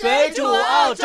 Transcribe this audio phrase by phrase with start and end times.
[0.00, 1.04] 水煮澳洲。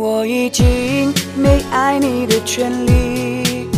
[0.00, 3.68] 我已经没爱你的权利，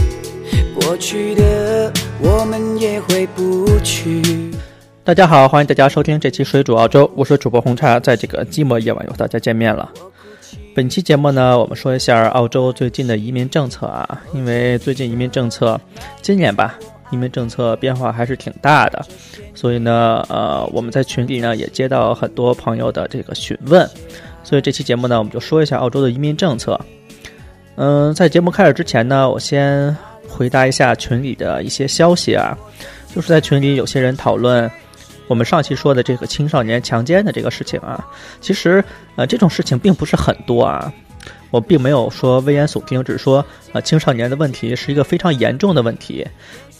[0.80, 4.50] 过去的我们也回不去。
[5.04, 9.92] 大家好，欢迎大家收听这期水煮澳洲，我是主播红茶，在这个寂寞夜晚又和大家见面了。
[10.74, 15.78] 本期节目呢，我们说一下澳洲最近的移民政策啊，因为最近移民政策，
[16.22, 16.78] 今年吧，
[17.10, 19.04] 移民政策变化还是挺大的，
[19.54, 23.88] 所以呢，呃，我们在群里呢也接到很多朋友的这个询问。
[24.44, 26.78] 所以这期节目呢，我们就说一下澳洲的移民政策。
[27.76, 29.94] 嗯，在节目开始之前呢，我先
[30.28, 32.56] 回答一下群里的一些消息啊，
[33.14, 34.70] 就是在群里有些人讨论
[35.26, 38.06] 我们上期说的这个青少年强奸的这个事情啊，
[38.40, 38.82] 其实
[39.16, 40.92] 呃这种事情并不是很多啊，
[41.50, 46.26] 我并没有说危言耸听，只是说呃青少年的问题是一个非常严重的问题。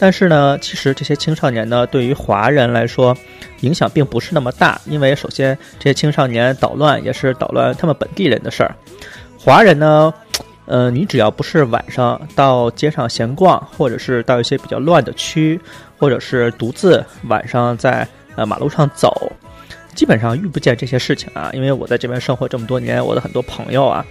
[0.00, 3.16] 但是呢，其实这些青少年呢，对于华人来说，
[3.62, 4.80] 影响并不是那么大。
[4.86, 8.72] 因为首先，这些青少年捣乱也是捣乱他们本地人的事儿。
[9.36, 10.14] 华人呢，
[10.66, 15.61] 呃，你只要不是晚上到街上闲逛，或者是到一些比较乱的区，
[15.98, 19.33] 或者是独自晚上在呃马路上走，
[19.96, 21.50] 基本上遇不见这些事情啊。
[21.52, 24.05] 因为我在这边生活这么多年，我的很多朋友啊。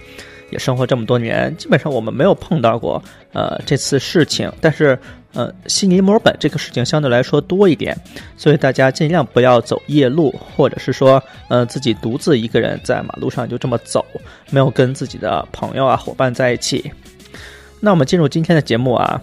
[0.50, 4.50] 也生活这么多年，基本上我们没有碰到过呃这次事情。
[4.60, 4.98] 但是
[5.34, 7.96] 呃，悉尼、墨尔本这个事情相对来说多一点，
[8.36, 14.04] 所以大家尽量不要走夜路，或者是说呃自己独自一个人在马路上就这么走，
[14.50, 16.90] 没有跟自己的朋友啊伙伴在一起。
[17.78, 19.20] 那我们进入今天的节目啊，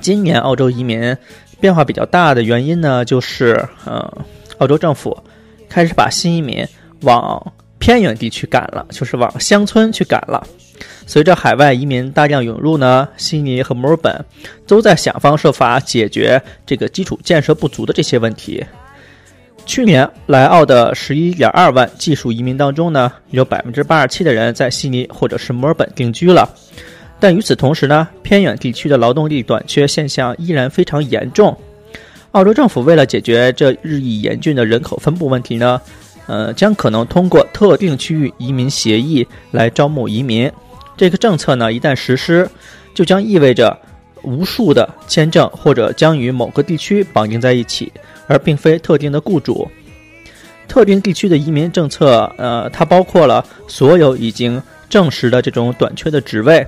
[0.00, 1.16] 今年澳洲移民
[1.58, 4.18] 变化比较大的原因呢，就是呃
[4.58, 5.18] 澳洲政府
[5.70, 6.64] 开始把新移民
[7.00, 7.52] 往。
[7.78, 10.46] 偏远地区赶了，就是往乡村去赶了。
[11.06, 14.24] 随着海外移民大量涌入呢，悉尼和墨尔本
[14.66, 18.64] 都在想方设法解决这个基础建设不足的这些问题。
[19.66, 26.48] 去年来澳的十一点二万技术移民当中呢，有百分之八十七的人在悉尼或者是墨尔本定居了。
[27.20, 31.56] 但与此同时呢，偏远地区的劳动力短缺现象依然非常严重。
[32.32, 35.80] 澳洲政府为了解决这日益严峻的人口分布问题呢。
[36.26, 40.50] 呃，将可能通过特定区域移民协议来招募移民。
[40.96, 42.48] 这个政策呢，一旦实施，
[42.94, 43.76] 就将意味着
[44.22, 47.92] 无数的签证或者将与某个地区绑定在一起，
[48.26, 49.68] 而并非特定的雇主。
[50.66, 56.66] 特定地区的移民政策，呃，它包括了所有已经证实的这种短缺的职位。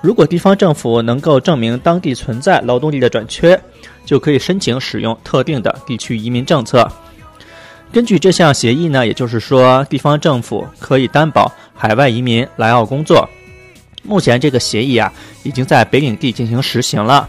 [0.00, 3.60] 如果地方政府能够证明当地存在劳动力的短缺，
[4.04, 6.90] 就可以申请使用特定的地区移民政策。
[7.90, 13.28] 根据这项协议呢，也就是说，地方政府可以担保海外移民来澳工作。
[14.02, 15.12] 目前这个协议啊，
[15.42, 17.28] 已经在北领地进行实行了。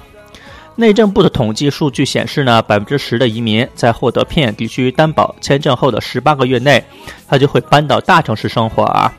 [0.75, 6.83] 内政部的统计数据显示呢，百分之十的移民在获得偏远地区担保签证后的十八个月内，
[7.27, 9.11] 他就会搬到大城市生活啊。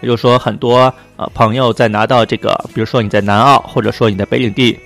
[0.00, 4.78] 也就是说，很多呃朋友在拿到这个，比如说你在南澳，或者说你在北领地，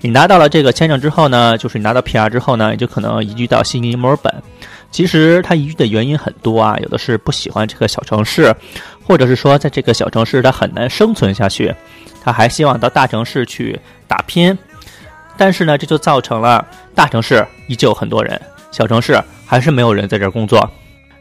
[0.00, 4.34] 你拿到了这个签证之后呢，就是你拿到 PR 之后呢，你就可能移居到悉尼、墨尔本。
[4.92, 8.54] 其实他移居的原因很多啊，有的是不喜欢这个小城市，
[9.04, 11.74] 或者是说在这个小城市他很难生存下去，
[12.22, 14.56] 他还希望到大城市去打拼。
[15.36, 16.64] 但是呢，这就造成了
[16.94, 18.38] 大城市依旧很多人，
[18.70, 20.70] 小城市还是没有人在这儿工作。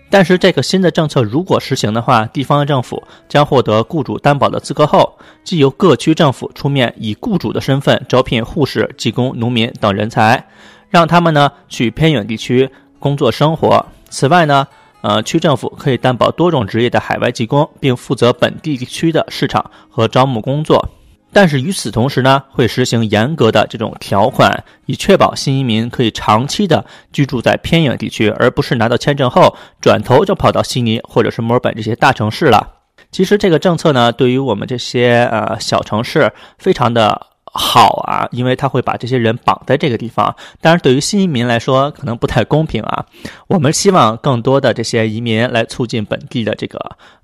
[0.09, 10.45] 但是这个新的政策如果实行的话，地方政府将获得雇主担保的资格后，即由各区政府出面以雇主的身份招聘护士、技工、农民等人才，
[10.89, 12.69] 让他们呢去偏远地区。
[13.01, 13.85] 工作生活。
[14.09, 14.65] 此外呢，
[15.01, 20.87] 呃，区政府可以担保多种职业的海外技工，并负责本地区的市场和招募工作。
[21.33, 32.75] 但是与此同时呢，会实行严格的这种条款，以确保新移民可以长期的居住在偏远地区，而不是拿到签证后转头就跑到悉尼或者是墨尔本这些大城市了。
[33.11, 37.30] 其实这个政策呢，对于我们这些呃小城市非常的。
[37.53, 40.33] 好啊，因为他会把这些人绑在这个地方。
[40.61, 43.05] 当然，对于新移民来说，可能不太公平啊。
[43.47, 46.79] 我们希望更多的这些移民来促进本地的这个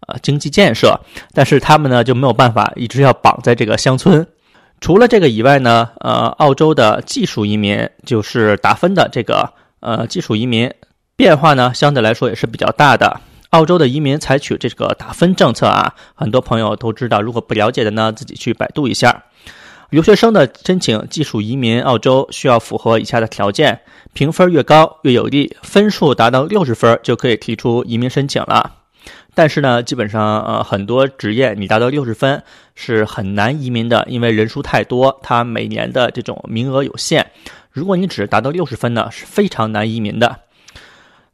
[0.07, 0.99] 呃经济建设，
[1.33, 4.27] 但是他们呢就没有办法一直要绑在这个乡村。
[4.81, 9.49] 除了这个以外呢，呃，澳洲的技术移民就是打分的这个
[9.79, 10.69] 呃技术移民
[11.15, 13.19] 变化呢，相对来说也是比较大的。
[13.51, 19.23] 澳洲的移民采取这个打分政策啊，很多朋友都知道，如果不了解的呢，自己去百度一下。
[19.89, 23.79] 留学生的申请技术移民澳洲需要符合以下的条件：
[24.11, 28.73] 评分越高越有利，分数达到六十分就可以提出移民申请了。
[29.33, 32.43] 但是呢，基本上呃很多职业你达到六十分
[32.75, 37.25] 是很难移民的，因为人数太多，它每年的这种名额有限。
[37.71, 40.37] 如果你只达到六十分呢，是非常难移民的。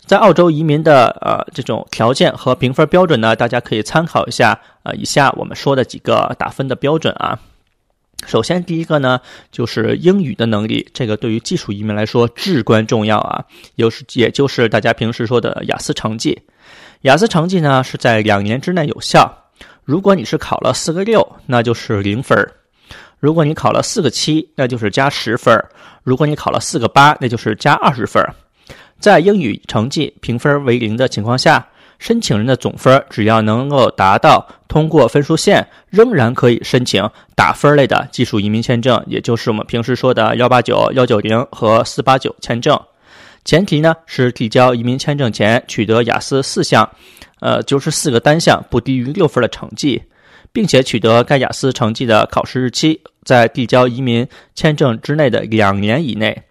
[0.05, 7.39] 在澳洲移民的呃这种条件和评分标准呢，大家可以参考一下呃以下我们说的几个打分的标准啊。
[8.25, 9.19] 首先，第一个呢
[9.51, 13.43] 就是英语的能力，这个对于技术移民来说至关重要啊，
[13.75, 16.41] 有是也就是大家平时说的雅思成绩。
[17.01, 19.49] 雅思成绩呢是在两年之内有效，
[19.83, 22.47] 如果你是考了四个六，那就是零分儿；
[23.19, 25.61] 如果你考了四个七，那就是加十分儿；
[26.03, 28.33] 如果你考了四个八，那就是加二十分儿。
[28.99, 31.67] 在英语成绩评分为零的情况下，
[32.03, 42.77] 申请人的总分只要能够达到通过分数线，仍然可以申请打分类的技术移民签证，也就是我们平时说的幺八九、幺九零和四八九签证。
[43.45, 46.89] 前提呢是递交移民签证前取得雅思四项，
[47.39, 50.03] 呃，就是四个单项不低于六分的成绩，
[50.51, 56.43] 并且取得该雅思成绩的考试日期在递交移民签证之内的两年以内。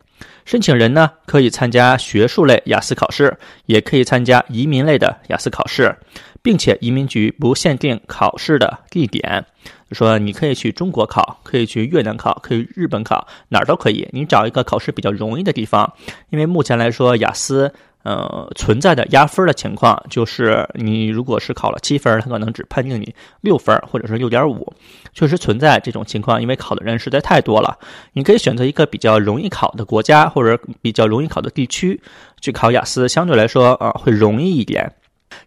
[0.45, 3.37] 申请人呢可以参加学术类雅思考试，
[3.67, 5.95] 也可以参加移民类的雅思考试，
[6.43, 9.45] 并且移民局不限定考试的地点，
[9.93, 14.09] 说你可以去中国考，可以去越南考，可以日本考，哪儿都可以。
[14.13, 15.93] 你找一个考试比较容易的地方，
[16.31, 17.73] 因为目前来说雅思。
[18.05, 24.73] 呃，存在的压分的情况，就是你如果是考了七分，他可能只判定你六分或者是六点五，
[25.15, 27.79] 确实存在这种情况，因为考的人实在太多了。
[28.13, 32.01] 你可以选择一个比较容易考的国家或者比较容易考的地区
[32.41, 34.93] 去考雅思，相对来说啊会容易一点。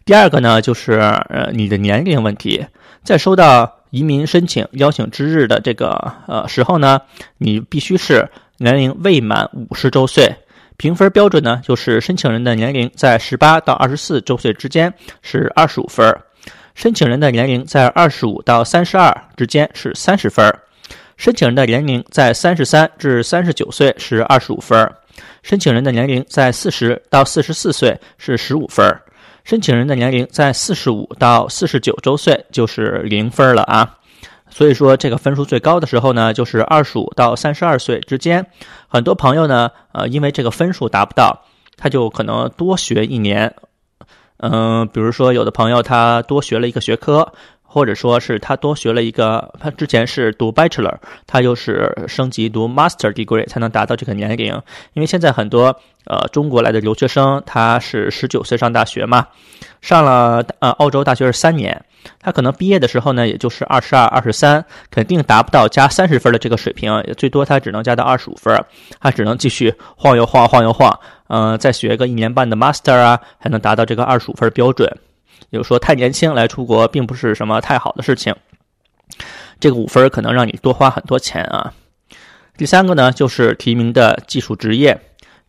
[0.06, 2.64] 第二个呢，就是呃你的年龄问题，
[3.04, 7.02] 在收到移民申请邀请之日的这个呃时候呢，
[7.36, 10.36] 你必须是年龄未满五十周岁。
[10.76, 14.92] 评分标准呢，就是申请人的年龄在十八到二十四周岁之间
[15.22, 16.14] 是二十五分，
[16.74, 20.54] 申请人的年龄在二十五到三十二之间是三十分，
[21.16, 24.92] 申请人的年龄在三十三至三十九岁是二十五分，
[25.42, 28.94] 申请人的年龄在四十到四十四岁是十五分，
[29.44, 33.95] 申请人的年龄在四十五到四十九周岁就是零分了啊。
[34.56, 38.46] 所以说，这个分数最高的时候呢，就是二十五到三十二岁之间。
[38.88, 41.42] 很多朋友呢，呃，因为这个分数达不到，
[41.76, 43.54] 他就可能多学一年。
[44.38, 47.34] 嗯，比如说有的朋友他多学了一个学科，
[47.76, 50.94] 或者说是他多学了一个，他之前是读 bachelor，
[51.26, 54.46] 他又是升级读 master degree 才能达到这个年龄。
[54.94, 59.26] 因为现在很多呃中国来的留学生，他是十九岁上大学嘛，
[59.82, 61.84] 上了呃澳洲大学是三年。
[62.18, 68.58] 他可能毕业的时候呢，也就是二十二、二十三，肯定达不到加三十分的这个水平，也最多他只能加到二十五分，
[68.98, 70.98] 他只能继续晃悠晃、晃悠晃，
[71.28, 74.90] 嗯，再学个一年半的 master 啊，才能达到这个二十五分标准。
[75.50, 78.34] 也就是说，太年轻来出国并不是什么太好的事情。
[79.60, 81.72] 这个五分可能让你多花很多钱啊。
[82.56, 84.98] 第三个呢，就是提名的技术职业，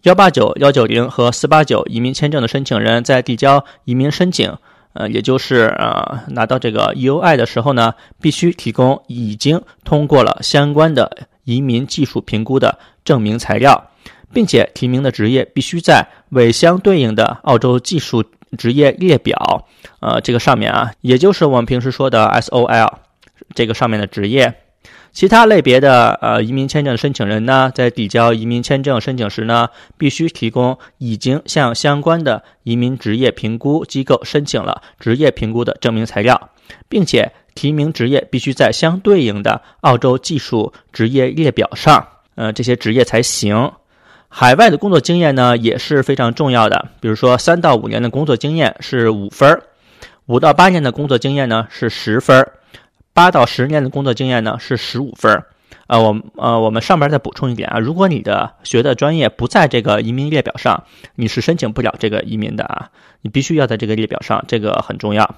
[0.03, 4.57] 幺八九、幺九零和四八九移民签证的申请人在递交移民申请。
[4.93, 13.91] 呃，也就是呃，拿到这个 EUI 的时候呢，必须提供已经通过了相关的移民技术评估的证明材料，
[14.33, 18.23] 并且提名的职业必须在为相对应的澳洲技术
[18.57, 19.67] 职业列表，
[19.99, 22.93] 呃，这个上面啊，也就是我们平时说的 SOL
[23.55, 24.53] 这个上面的职业。
[25.13, 36.49] 其他类别的呃移民签证申请人呢，在递交移民签证申请时呢，必须提供已经向相关的移民职业评估机构申请了职业评估的证明材料，
[36.87, 43.71] 并且提名职业必须在相对应的澳洲技术职业列表上，呃，这些职业才行。
[44.39, 49.63] 海外的工作经验呢也是非常重要的，比如说三到五年的工作经验是五分儿，
[50.27, 52.53] 五到八年的工作经验呢是十分儿。
[53.15, 55.47] 八到十年的工作经验呢是十五分儿，
[55.87, 60.83] 呃，我呃我们上边再补充一点啊，如果你的学的专业不在这个移民列表上，
[61.15, 62.91] 你是申请不了这个移民的啊，
[63.23, 65.33] 你必须要在这个列表上，这个很重要。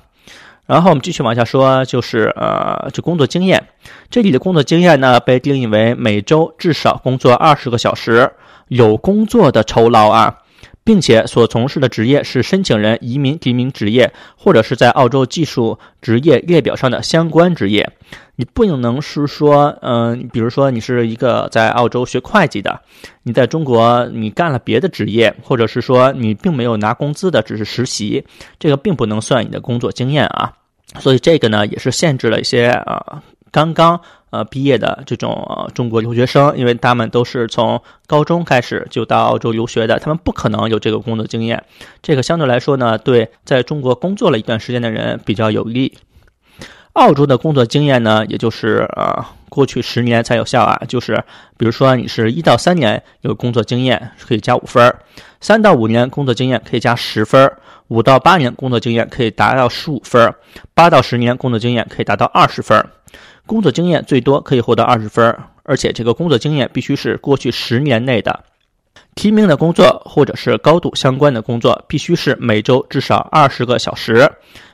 [0.69, 3.67] 然后我们继续往下说，就是呃，这工作经验，
[4.11, 8.31] 这里的工作经验呢被定义为每周至少工作二十个小时，
[8.67, 10.37] 有工作的酬劳啊。
[10.81, 17.91] 并且所从事的职业是申请人移民提名职业，或者是在澳洲技术职业列表上的相关职业。
[18.37, 22.79] 你不能是说，嗯，比如说你是一个在澳洲学会计的，
[23.21, 28.25] 你在中国你干了别的职业，或者是说你并没有拿工资的，只是实习，
[28.57, 30.53] 这个并不能算你的工作经验啊。
[30.99, 34.01] 所以这个呢，也是限制了一些啊，刚刚。
[34.31, 41.63] 呃，毕业的这种呃中国留学生，因为他们都是从高中开始就到澳洲留学的，他们不可能有这个工作经验。
[42.03, 45.97] 这个相对来说呢，对在中国工作了一段时间的人比较有利。
[46.93, 50.79] 澳洲的工作经验呢，也就是啊过去十年才有效啊。
[50.87, 51.21] 就是
[51.57, 54.89] 比如说你是一到三年有工作经验，可以加五分；
[55.41, 57.47] 三到五年工作经验可以加十分；
[57.89, 60.31] 五到八年工作经验可以达到十五分；
[60.73, 62.85] 八到十年工作经验可以达到二十分。
[63.45, 68.43] 工作经验最多可以获得二十分，而且这个工作经验必须是过去十年内的。
[69.15, 74.31] 提名的工作或者是高度相关的工作，必须是每周至少二十个小时，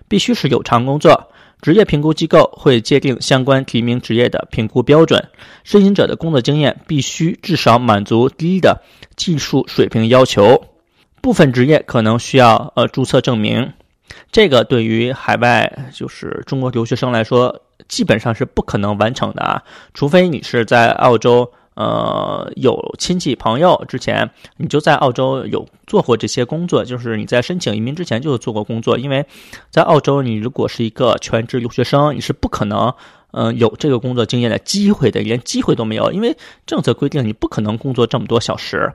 [0.08, 1.32] 必须是有偿工作。
[1.62, 5.28] 职业评估机构会界定相关提名职业的评估标准。
[5.64, 8.82] 申请者的工作经验必须至少满足低的
[9.16, 10.64] 技术水平要求。
[11.22, 13.74] 部分职业可能需要呃注册证明，
[14.32, 21.52] 这个对于海外就是中国留学生来说，基本上是不可能完成的啊，除非你是在澳洲。
[21.76, 29.26] 呃，有亲戚朋友之前你就在澳洲有做过这些工作，就是你在申请移民之前就做过工作，因为
[29.70, 32.94] 在澳洲你如果是一个全职留学生，你是不可能。
[33.38, 38.90] 嗯，有这个工作经验的机会的，连机会都没有，因为政策规定你不可能工作这么多小时，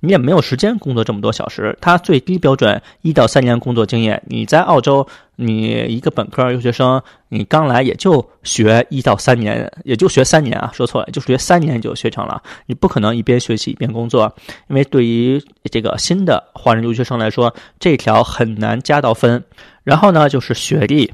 [0.00, 1.76] 你也没有时间工作这么多小时。
[1.78, 5.06] 它最低标准一到三年工作经验，你在澳洲，
[5.36, 12.42] 你一个本科留学生，你刚来也就学一到三年，也就学三年啊，说错了，就学三年就学成了。
[12.64, 14.34] 你不可能一边学习一边工作，
[14.70, 15.38] 因为对于
[15.70, 19.44] 这个新的华人留学生来说，这条很难加到分。
[19.84, 21.12] 然后呢，就是学历。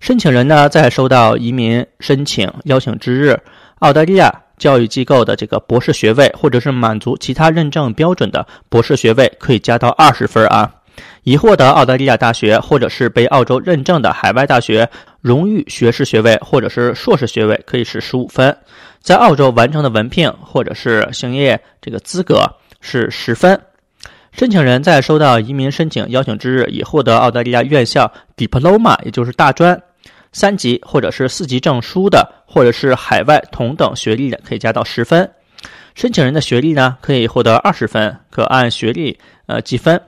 [0.00, 3.38] 申请人呢，在收到移民申请邀请之日，
[3.80, 10.72] 澳大利亚教育机构的这个博士学位，或者是满足其他认证标准的博士学位，可以加到二十分啊。
[11.22, 14.88] 已获得澳大利亚大学或者是被澳洲认证的海外大学
[15.20, 18.54] 荣誉学士学位，或者是硕士学位，可以是十五分。
[19.00, 22.44] 在澳洲完成的文凭或者是行业这个资格
[22.80, 23.58] 是十分。
[24.32, 29.80] 申请人在收到移民申请邀请之日，已获得澳大利亚院校 diploma，也就是大专。
[30.32, 35.28] 三级或者是四级证书的，或者是海外同等学历的，可以加到十分。
[35.96, 40.00] 申请人的学历呢，可以获得二十分，可按学历呃计分。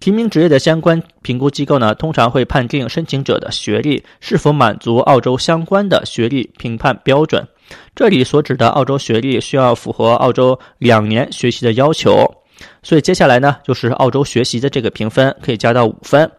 [0.00, 7.46] 提名职业的相关评估机构呢，通常会判定申请者的学历是否满足澳洲相关的学历评判标准。
[7.94, 12.24] 这里所指的澳洲学历需要符合澳洲两年学习的要求。
[12.82, 16.30] 所以接下来呢，就是澳洲学习的这个评分可以加到五分，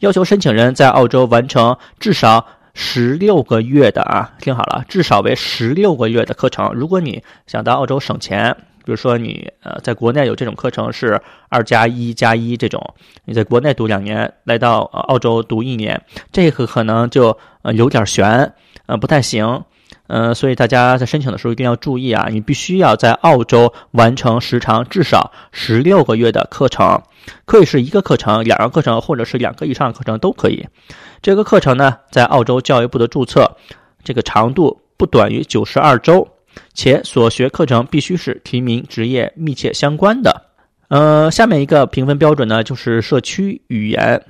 [0.00, 2.46] 要求申请人在澳洲完成至少。
[2.80, 6.70] 十六个月的啊，听好了，至少为十六个月的课程。
[6.74, 12.94] 如果你想到澳洲省钱，比如说你呃在国内有这种课程是二加一加一这种，
[13.24, 18.52] 你在国内读两年，来到澳洲读一年，这个可能就呃有点悬，
[18.86, 19.64] 呃不太行。
[20.08, 22.28] 嗯，所以大家在申请的时候一定要注意啊！
[22.30, 27.02] 你必须要在澳洲完成时长至少十六个月的课程，
[27.44, 30.66] 可以是一个课程、两个课程，或者是两个以上的课程都可以。
[31.20, 33.56] 这个课程呢，在澳洲教育部的注册，
[34.02, 36.26] 这个长度不短于九十二周，
[36.72, 40.46] 且所学课程必须是提名职业密切相关的。
[40.88, 44.22] 呃，下面一个评分标准呢，就是社区语言。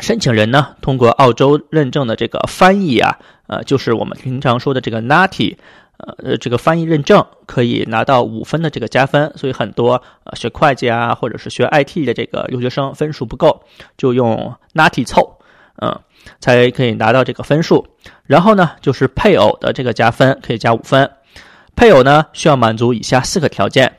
[0.00, 3.18] 申请人呢，通过澳洲认证的这个翻译啊，
[3.48, 5.56] 呃，就是我们平常说的这个 NATI，
[5.96, 9.32] 呃，这个翻译认证可以拿到五分的这个加分。
[9.36, 13.64] 所以很多呃学会计啊，或者是学 IT 的这个留学生分数不够，
[13.96, 15.38] 就用 NATI 凑，
[15.80, 15.98] 嗯，
[16.40, 17.86] 才可以拿到这个分数。
[18.24, 21.10] 然后呢，就是配偶的这个加分可以加五分。
[21.74, 23.98] 配偶呢，需要满足以下四个条件：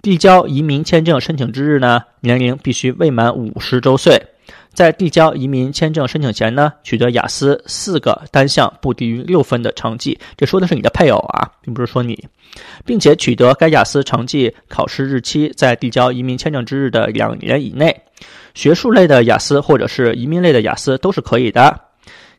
[0.00, 4.22] 递交移民签证申请之日呢，年龄必须未满五十周岁。
[4.72, 12.28] 在递交移民签证申请前呢，取得雅思四个单项不低于六分的成绩，这说的是你的配偶啊，并不是说你，
[12.84, 18.02] 并且取得该雅思成绩考试日期在递交移民签证之日的两年以内。
[18.54, 21.80] 学术类的雅思或者是移民类的雅思都是可以的。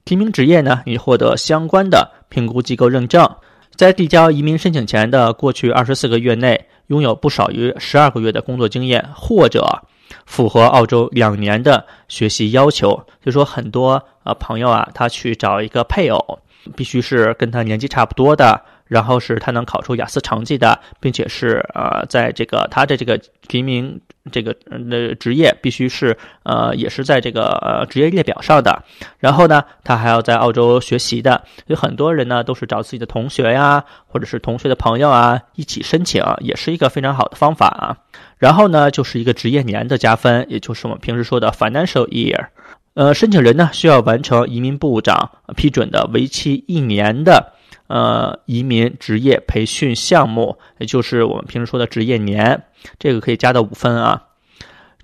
[0.05, 3.29] 提名职业呢，你获得相关的评估机构认证，
[3.75, 9.83] 在递交移民申请前的过去二十四个月内，拥有不少于十二个月的工作经验，或者。
[10.27, 16.39] 符合澳洲两年的学习要求，就说很多呃朋友啊，他去找一个配偶，
[16.75, 23.17] 必须是跟他年纪差不多的，然后是他能考出雅思成绩的，并且是呃在这个他的这个
[23.47, 28.83] 提名这个呃职业必须是呃也是在这个呃职业列表上的，
[29.19, 37.97] 然后呢，他还要在澳洲学习的，所以很多人呢都是找自己的同学呀，或者是同学的朋友啊一起申请，也是一个非常好的方法啊。
[38.37, 42.47] 然后呢，就是一个职业年的加分，也就是我们平时说的 financial year。
[42.93, 47.53] 呃，申请人呢需要完成移民部长批准的为期一年的
[47.87, 52.63] 呃移民职业培训项目，也就是我们平时说的职业年，
[52.97, 54.23] 这个可以加到五分啊。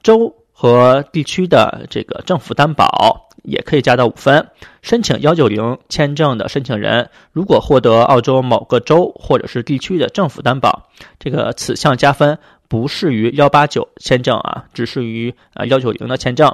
[0.01, 4.47] 州和地区的这个政府担保，也可以加到五分。
[4.81, 12.37] 申请幺九零签证的申请人，如果获得澳洲某个州或者是地区的政府担保，这个此项加分
[12.73, 16.51] 不适于幺八九签证啊，只适于啊幺九零的签证。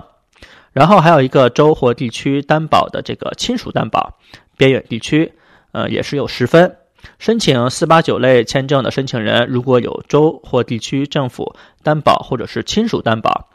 [0.73, 4.19] 然后还有一个州或地区担保的这个亲属担保，
[4.57, 5.31] 边远地区，
[5.71, 6.75] 呃也是有十分。
[7.19, 13.47] 申请四八九类签证的申请人，如果有州或地区政府担保或者是亲属担保，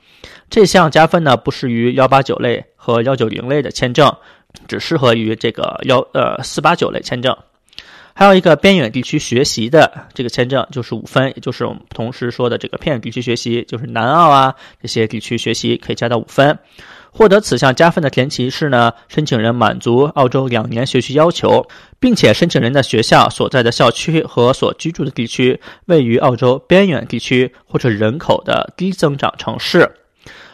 [0.49, 4.11] 这项加分呢不适于幺八九类和幺九零类的签证，
[4.67, 7.37] 只适合于这个幺呃四八九类签证。
[8.15, 16.57] 还有一个边远地区学习的这个签证就是五分，也就是我们同时说的这个偏远地区学习，就是南澳啊这些地区学习可以加到五分。
[17.11, 21.65] 获得此项加分的前提是呢，申请人满足澳洲两年学习要求，
[22.01, 29.89] 并且申请人的学校所在的校区和所居住的地区位于澳洲边远地区或者人口的低增长城市。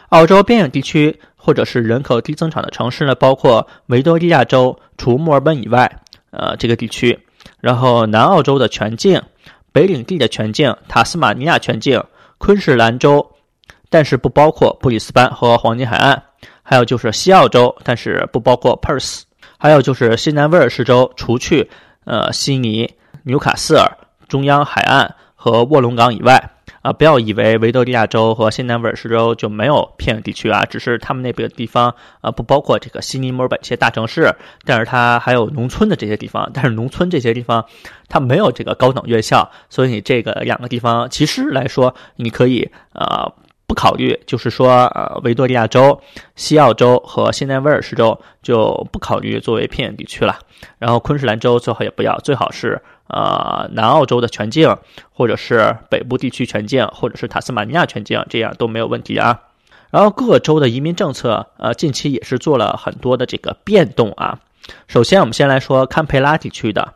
[0.09, 5.91] 澳洲边远地区或者是人口低增长的城市呢，包括维多利亚州除墨尔本以外，
[6.29, 7.17] 呃，这个地区，
[7.59, 9.21] 然后南澳洲的全境、
[9.71, 12.03] 北领地的全境、塔斯马尼亚全境、
[12.37, 13.25] 昆士兰州，
[13.89, 16.23] 但是不包括布里斯班和黄金海岸。
[16.63, 19.23] 还有就是西澳洲，但是不包括 Perth，
[19.57, 21.69] 还有就是西南威尔士州，除去
[22.05, 22.89] 呃悉尼、
[23.23, 23.91] 纽卡斯尔、
[24.29, 34.33] 中央海岸和卧龙岗以外，啊，不要以为维多利亚州和新南威尔士州就没有偏远地区啊，只是他们那边地方啊不包括这个悉尼、墨尔本这些大城市，
[34.65, 37.65] 但是它还有农村的这些地方，但是农村这些地方
[38.07, 43.31] 它没有这个高等院校，所以你这个两个地方其实来说，你可以呃。
[43.67, 46.01] 不考虑，就是说，呃，维多利亚州、
[46.35, 50.39] 西澳洲和新南威尔士州就不考虑作为偏远地区了。
[50.77, 54.75] 然后昆士兰州最好也不要，最好是呃南澳洲的全境，
[55.13, 59.41] 或者是北部地区全境，或者是塔斯马尼亚全境，这样都没有问题啊。
[59.91, 64.39] 然后各州的移民政策，呃，近期也是做了很多的这个变动啊。
[64.87, 66.93] 首先，我们先来说堪培拉地区的，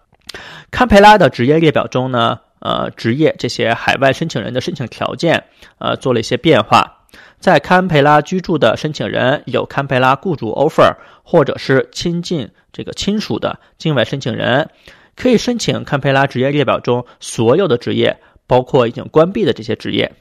[0.72, 2.40] 堪培拉的职业列表中呢。
[2.60, 5.44] 呃，职业这些海外申请人的申请条件，
[5.78, 7.06] 呃，做了一些变化。
[7.40, 14.68] 在堪培拉居住的申请人有堪培拉雇主 offer，或者是亲近这个亲属的境外申请人，
[15.16, 20.14] 可以申请堪培拉职业列表中所有的职业，包括已经关闭的这些职业。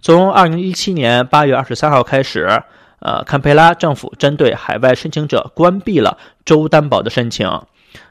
[0.00, 2.46] 从二零一七年八月二十三号开始，
[3.00, 7.50] 呃，堪培拉政府针对海外申请者关闭了州担保的申请。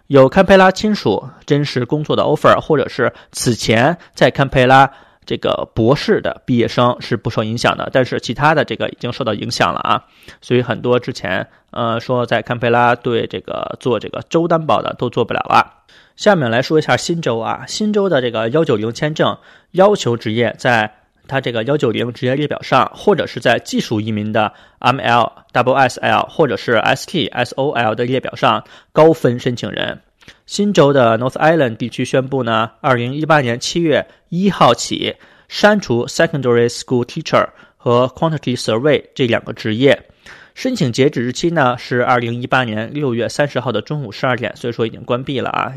[0.08, 4.92] 有堪培拉亲属真实工作的 offer，或者是此前在堪培拉
[5.26, 10.04] 这个博士的毕业生是不受影响的，但是其他的这个已经受到影响了啊，
[10.42, 15.83] 所以很多之前呃说在堪培拉对这个做这个州担保的都做不了了。
[16.16, 19.38] 下面来说一下新州啊，新州的这个幺九零签证
[19.72, 20.96] 要求职业在。
[21.26, 30.02] 他这个幺九零职业列表上，或者是在技术移民的 M L W S L 或者是 S T S O L 的列表上高分申请人。
[30.46, 35.16] 新州的 North Island 地区宣布呢，二零一八年七月一号起
[35.48, 37.48] 删除 Secondary School Teacher
[37.78, 40.10] 和 Quantity Survey 这两个职业。
[40.56, 45.74] 申请截止日期呢是二零一八年六月三十号的中午十二点，所以说已经关闭了啊。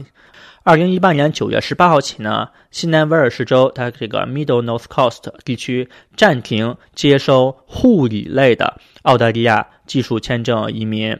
[0.62, 11.17] 二零一八年九月十八号起呢，新南威尔士州它这个 Middle North Coast 地区暂停接收护理类的澳大利亚技术签证移民，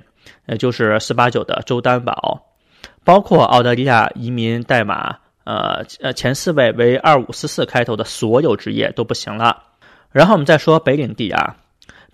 [0.47, 2.45] 也就是四八九的州担保，
[3.05, 9.63] 包括澳大利亚移民代码呃呃前四位为二五四四开头的所有职业都不行了。
[10.11, 11.57] 然后我们再说北领地啊，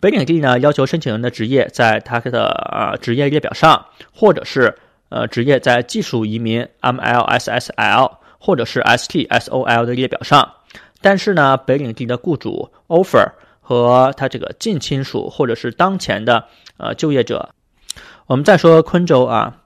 [0.03, 4.77] 北领地呢要求申请人的职业在他的呃职业列表上，或者是。
[5.15, 10.55] 呃，职业在技术移民 MLSSL 或者是 STSOL 的列表上，
[11.03, 13.27] 但是呢，北领地的雇主 offer
[13.61, 16.47] 和他这个近亲属或者是当前的
[16.79, 17.51] 呃就业者，
[18.27, 19.59] 我们再说昆州啊，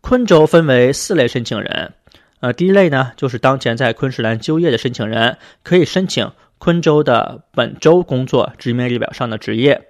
[0.00, 1.92] 昆州分为四类申请人，
[2.40, 9.88] 呃，第一类呢就是当前在昆士兰就业的申请人，可以申请昆州的本州工作职面列表上的职业。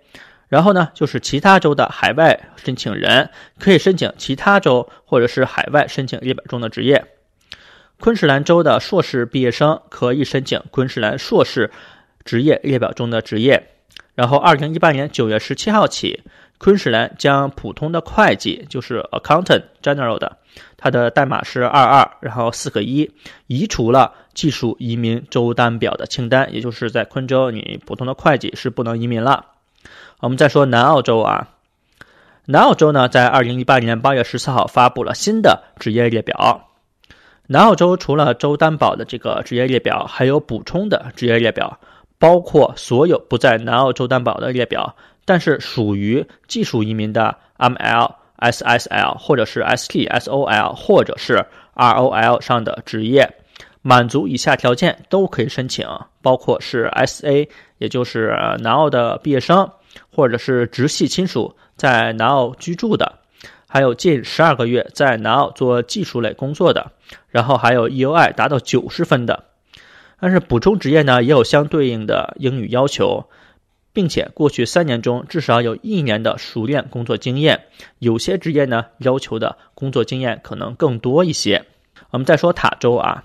[0.49, 7.05] 然后呢，就是其他州的海外申请人可以申请其他州或者是海外申请列表中的职业。
[7.99, 11.71] 昆士兰州的硕士毕业生可以申请昆士兰硕士
[12.25, 13.71] 职业列表中的职业。
[14.15, 16.23] 然后，二零一八年九月十七号起，
[16.59, 20.39] 昆士兰将普通的会计，就是 Accountant General 的，
[20.77, 23.11] 它的代码是二二，然后四个一，
[23.47, 29.45] 移除了技术移民州单表的清单，也就是在昆州，你普通的会计是不能移民了。
[30.21, 31.49] 我们再说南澳洲啊，
[32.47, 36.69] 南澳洲呢，在二零一八年八月十四号发布了新的职业列表。
[37.49, 41.79] 南澳洲除了州担保的这个职业列表，还有补充的职业列表，
[42.19, 53.35] 包括所有不在南澳洲担保的列表但是属于技术移民的 ML、SSL 或者是 ST、SOL 或者是 ROL 上的职业，
[53.83, 55.87] 满足以下条件都可以申请，
[56.23, 59.69] 包括是 SA，也就是南澳的毕业生，
[60.11, 63.19] 或者是直系亲属在南澳居住的，
[63.69, 66.93] 还有近十二个月在南澳做技术类工作的，
[67.31, 69.43] 然后还有 EUI 达到九十分的。
[70.21, 73.25] 但是补充职业呢，也有相对应的英语要求。
[73.97, 77.63] 并且过去三年中至少有一年的熟练工作经验，
[77.99, 81.65] 有些职业呢要求的工作经验可能更多一些。
[82.11, 83.25] 我们再说塔州啊，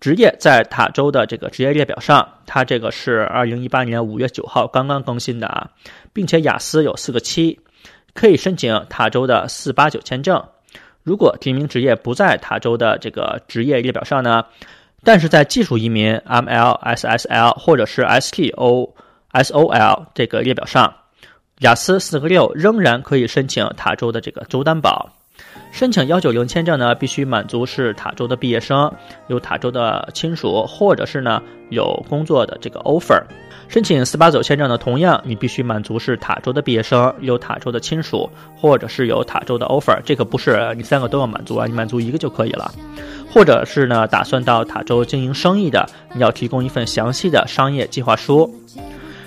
[0.00, 5.70] 职业在塔州的这个职业列表上，它这个是二零一八年五月九号刚刚更新的啊，
[6.12, 7.58] 并且雅思有四个七，
[8.12, 10.44] 可以申请塔州的四八九签证。
[11.02, 14.44] 如果提名职业不在塔州的这个职业列表上呢，
[15.02, 18.90] 但是在技术移民 MLSSL 或者是 STO。
[19.34, 20.94] SOL 这个列表上，
[21.58, 25.10] 雅思四个六仍然可以申请塔州的这个州担保。
[25.72, 28.92] 申请幺九零签证呢，必须满足是塔州的毕业生，
[29.26, 33.20] 有塔州的亲属，或者是呢有工作的这个 offer。
[33.66, 39.98] 申请四八九签证呢，同样你必须满足是塔州的毕业生，有塔州的亲属，或者是有塔州的 offer。
[40.04, 42.72] 这个不是你三个都要满足啊，你满足一个就可以了。
[43.32, 48.48] 或者是呢打算到塔州经营生意的，你要提供一份详细的商业计划书。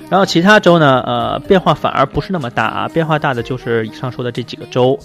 [0.09, 4.97] 然后其他州呢，呃，变化反而不是那么大啊，变化大的就是以上说的这几个州。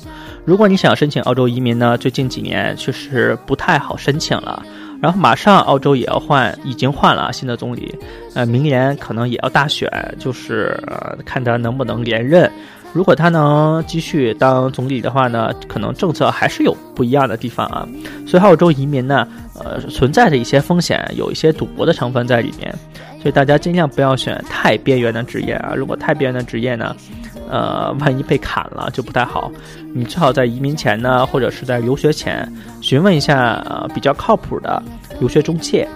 [0.45, 4.63] 如果你想申请澳洲移民呢，最近几年确实不太好申请了。
[5.01, 7.93] 然后马上澳洲也要换，已经换了新的总理，
[8.37, 12.49] 呃，明年可能也要大选，就是呃看他能不能连任。
[12.93, 17.89] 如果他能继续当总理的话呢，可能政策还是有不一样的地方啊。
[18.27, 22.75] 所以澳洲移民呢，呃，存在着一些风险，有一些赌博的成分在里面。
[23.21, 25.75] 所以大家尽量不要选太边缘的职业啊！
[25.77, 26.95] 如果太边缘的职业呢，
[27.49, 29.51] 呃，万一被砍了就不太好。
[29.95, 34.83] 你最好在移民前呢，或者是在留学前，询问一下呃比较靠谱的
[35.21, 35.89] 留学中介，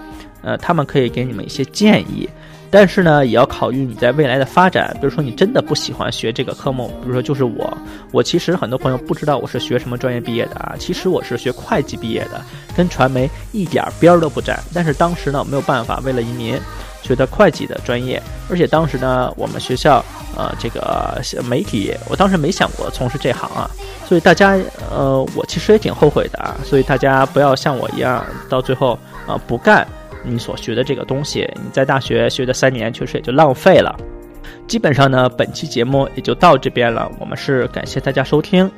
[0.42, 2.28] 呃，他们可以给你们一些建议。
[2.70, 4.96] 但是呢，也要考虑你在未来的发展。
[5.00, 7.76] 比如说，你真的不喜欢学这个科目，比如说就是我，
[8.12, 10.74] 我其实很多朋友不知道我是学什么专业毕业的啊。
[10.79, 12.40] 其实我是学会计毕业的，
[12.76, 14.59] 跟传媒一点边儿都不沾。
[14.74, 16.59] 但是当时呢，没有办法，为了移民。
[17.02, 20.05] 学的会计的专业，而且当时呢，我们学校
[20.37, 23.70] 呃，这个媒体，我当时没想过从事这行啊，
[24.09, 24.59] 所以大家
[24.90, 29.87] 呃，我其实也挺后悔的啊，所以大家不要像我一样，到最后啊不干
[30.26, 33.94] 你所学的这个东西，你在大学学的三年确实也就浪费了。
[34.66, 38.70] 基本上呢，本期节目也就到这边了，我们是感谢大家收听。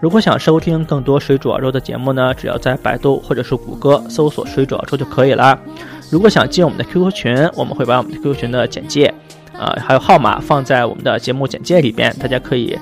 [0.00, 5.58] 如果想收听更多水煮澳洲的节目呢，只要在百度或者是谷歌搜索水煮澳洲就可以了。
[6.10, 9.12] 如果想进我们的 QQ 群，我们会把我们的 QQ 群的简介，
[9.58, 12.78] 啊，还有号码放在我们的节目简介里边，大家可以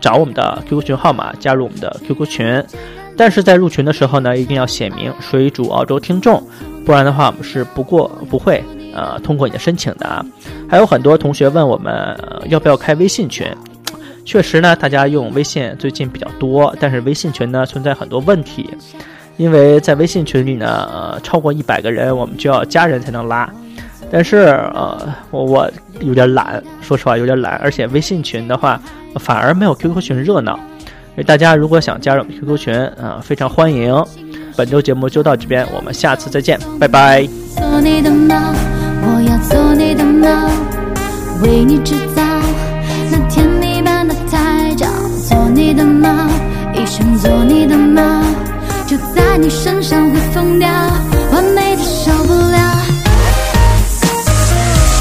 [0.00, 2.64] 找我们的 QQ 群号码加入我们的 QQ 群。
[3.16, 6.42] 但是在入群的时候呢，一定要写明水煮澳洲听众，
[6.84, 8.62] 不然的话我们是不过不会
[8.94, 10.24] 呃通过你的申请的啊。
[10.68, 12.18] 还有很多同学问我们
[12.48, 13.46] 要不要开微信群，
[14.24, 18.68] 确实呢，大家用微信最近比较多，但是微信群呢存在很多问题。
[19.38, 23.50] 因为在微信群里呢，呃，超过一百个人，我们就要加人才能拉。
[24.10, 24.36] 但是，
[24.74, 27.54] 呃，我我有点懒，说实话有点懒。
[27.62, 28.78] 而且微信群的话，
[29.18, 30.60] 反而没有 QQ 群热闹。
[31.26, 33.92] 大家如果想加入 QQ 群，啊，非常欢迎。
[34.56, 37.26] 本周节目就到这边，我们下次再见，拜拜。
[37.56, 38.34] 做你的猫，
[39.02, 40.28] 我要做你的猫，
[41.42, 42.22] 为你制造
[43.10, 44.86] 那甜蜜般的胎教。
[45.26, 46.08] 做你的猫，
[46.74, 48.02] 一生做你的猫。
[48.86, 50.68] 就在你身上会疯掉，
[51.32, 52.82] 完美的受不了。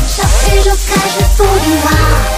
[0.08, 2.31] 小宇宙开始不听话。